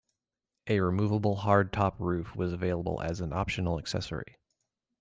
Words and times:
A 0.65 0.79
removable 0.79 1.37
hardtop 1.41 1.93
roof 1.99 2.35
was 2.35 2.53
available 2.53 2.99
as 3.03 3.21
an 3.21 3.31
optional 3.31 3.77
accessory. 3.77 4.39